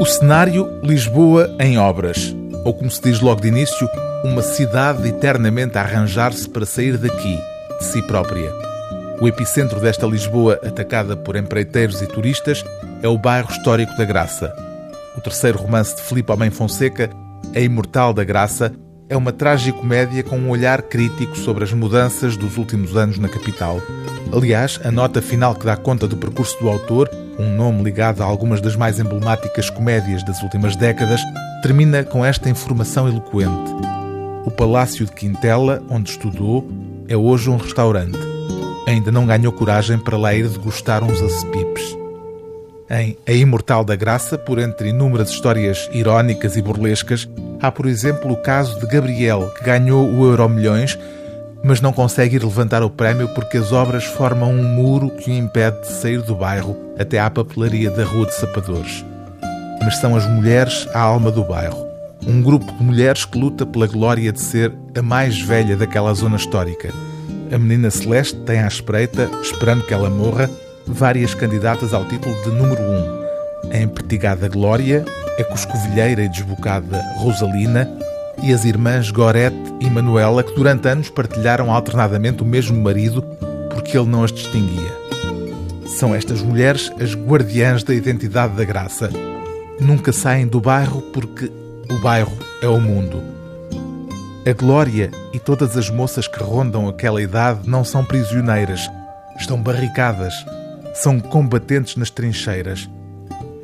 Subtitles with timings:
[0.00, 2.32] O cenário Lisboa em obras,
[2.64, 3.88] ou como se diz logo de início,
[4.22, 7.36] uma cidade eternamente a arranjar-se para sair daqui,
[7.80, 8.52] de si própria.
[9.20, 12.64] O epicentro desta Lisboa, atacada por empreiteiros e turistas,
[13.02, 14.54] é o bairro histórico da Graça.
[15.16, 17.10] O terceiro romance de Filipe Homem Fonseca,
[17.52, 18.72] A Imortal da Graça,
[19.08, 23.82] é uma tragicomédia com um olhar crítico sobre as mudanças dos últimos anos na capital.
[24.32, 28.26] Aliás, a nota final que dá conta do percurso do autor, um nome ligado a
[28.26, 31.20] algumas das mais emblemáticas comédias das últimas décadas,
[31.62, 33.72] termina com esta informação eloquente.
[34.44, 36.68] O Palácio de Quintela, onde estudou,
[37.08, 38.18] é hoje um restaurante
[38.90, 41.96] ainda não ganhou coragem para lá ir degustar uns acepipes.
[42.90, 47.28] Em A Imortal da Graça, por entre inúmeras histórias irónicas e burlescas,
[47.60, 50.98] há, por exemplo, o caso de Gabriel, que ganhou o Euro Milhões,
[51.62, 55.34] mas não consegue ir levantar o prémio porque as obras formam um muro que o
[55.34, 59.04] impede de sair do bairro até à papelaria da Rua de Sapadores.
[59.82, 61.86] Mas são as mulheres a alma do bairro.
[62.26, 66.36] Um grupo de mulheres que luta pela glória de ser a mais velha daquela zona
[66.36, 66.92] histórica
[67.52, 70.50] a menina Celeste tem à espreita, esperando que ela morra,
[70.86, 73.18] várias candidatas ao título de número um.
[73.72, 75.04] A empertigada Glória,
[75.38, 77.88] a coscovilheira e desbocada Rosalina
[78.42, 83.22] e as irmãs Gorete e Manuela, que durante anos partilharam alternadamente o mesmo marido
[83.70, 84.92] porque ele não as distinguia.
[85.86, 89.10] São estas mulheres as guardiãs da identidade da graça.
[89.80, 91.50] Nunca saem do bairro porque
[91.90, 93.22] o bairro é o mundo.
[94.48, 98.88] A Glória e todas as moças que rondam aquela idade não são prisioneiras,
[99.38, 100.34] estão barricadas,
[100.94, 102.88] são combatentes nas trincheiras.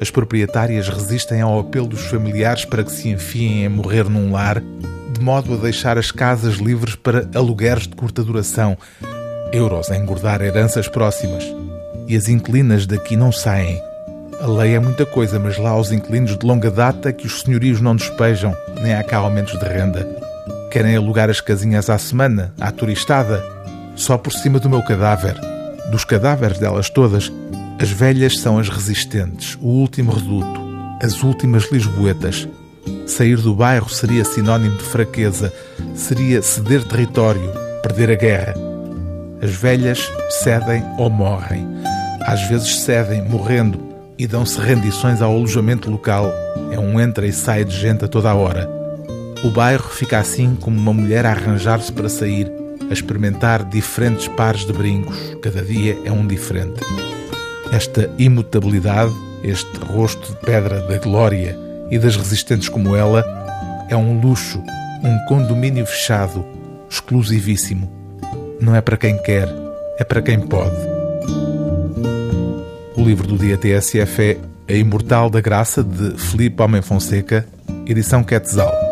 [0.00, 4.60] As proprietárias resistem ao apelo dos familiares para que se enfiem a morrer num lar,
[4.60, 8.76] de modo a deixar as casas livres para alugueres de curta duração,
[9.52, 11.44] euros a engordar heranças próximas.
[12.08, 13.80] E as inquilinas daqui não saem.
[14.40, 17.80] A lei é muita coisa, mas lá os inquilinos de longa data que os senhorios
[17.80, 20.06] não despejam, nem há cá aumentos de renda.
[20.70, 23.42] Querem alugar as casinhas à semana, à turistada,
[23.94, 25.34] só por cima do meu cadáver.
[25.90, 27.32] Dos cadáveres delas todas,
[27.78, 30.60] as velhas são as resistentes, o último reduto,
[31.02, 32.48] as últimas lisboetas.
[33.06, 35.52] Sair do bairro seria sinónimo de fraqueza,
[35.94, 37.50] seria ceder território,
[37.82, 38.54] perder a guerra.
[39.42, 41.66] As velhas cedem ou morrem.
[42.22, 43.78] Às vezes cedem, morrendo,
[44.16, 46.32] e dão-se rendições ao alojamento local.
[46.70, 48.70] É um entra e sai de gente a toda a hora.
[49.44, 52.50] O bairro fica assim como uma mulher a arranjar-se para sair,
[52.88, 55.18] a experimentar diferentes pares de brincos.
[55.42, 56.80] Cada dia é um diferente.
[57.74, 59.12] Esta imutabilidade,
[59.42, 61.58] este rosto de pedra da glória
[61.90, 63.24] e das resistentes como ela,
[63.90, 64.62] é um luxo,
[65.02, 66.46] um condomínio fechado,
[66.88, 67.90] exclusivíssimo.
[68.60, 69.48] Não é para quem quer,
[69.98, 70.76] é para quem pode.
[72.96, 77.44] O livro do dia TSF é A Imortal da Graça, de Filipe Homem Fonseca,
[77.88, 78.83] edição Quetzal.